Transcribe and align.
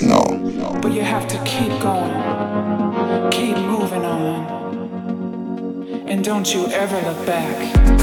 Maintenant. 0.00 0.80
but 0.80 0.92
you 0.92 1.02
have 1.02 1.26
to 1.28 1.36
keep 1.44 1.70
going, 1.80 3.30
keep 3.30 3.56
moving 3.56 4.04
on, 4.04 4.46
and 6.08 6.24
don't 6.24 6.54
you 6.54 6.66
ever 6.68 7.00
look 7.02 7.26
back. 7.26 7.97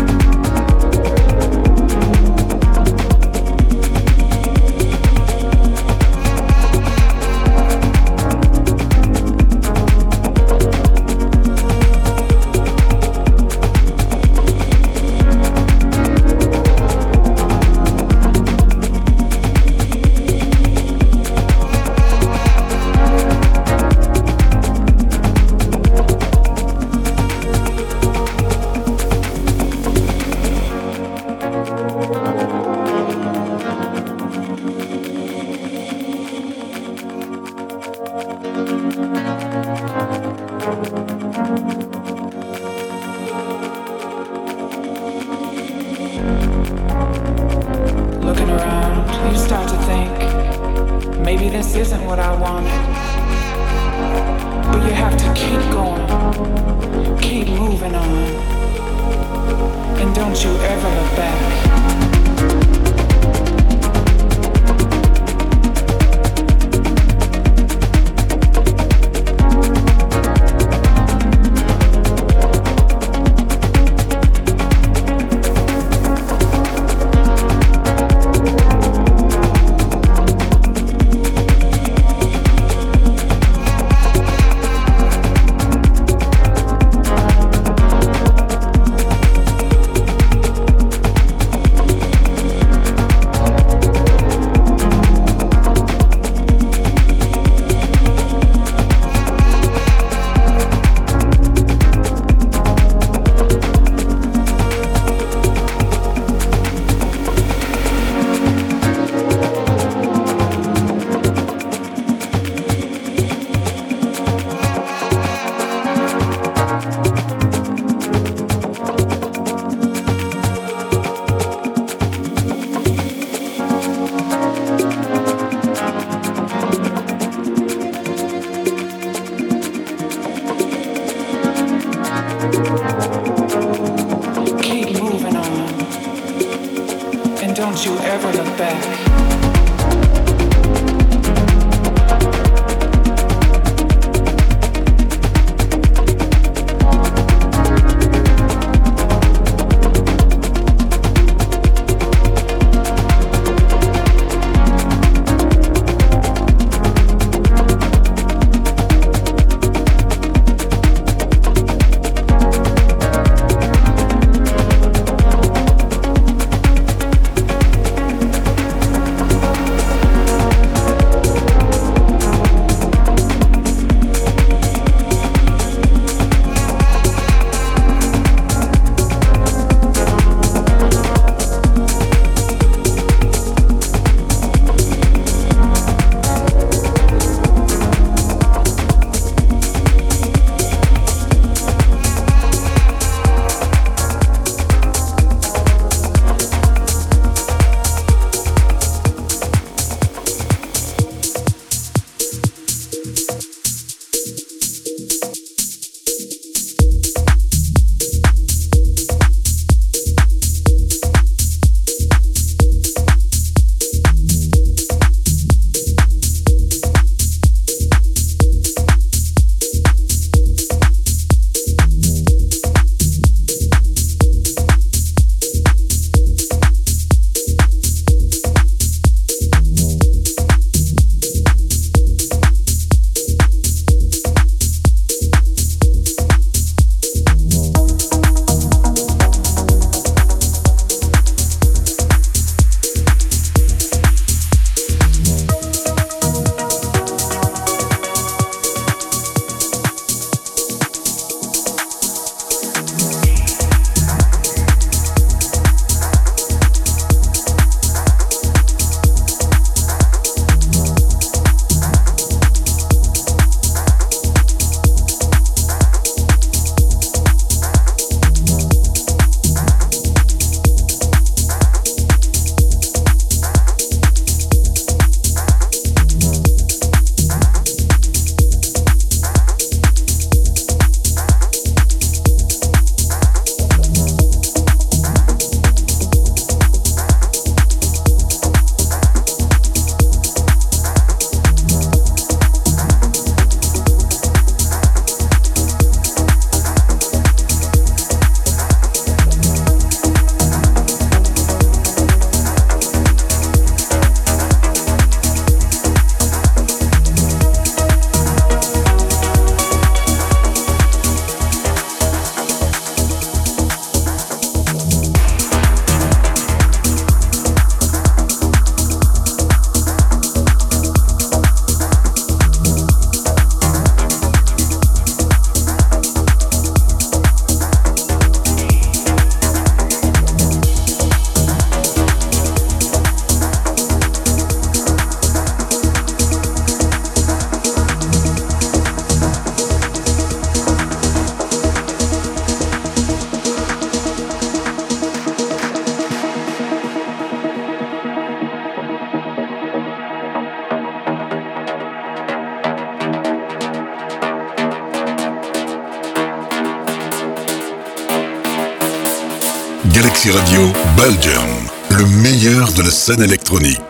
Scène 363.06 363.22
électronique. 363.22 363.85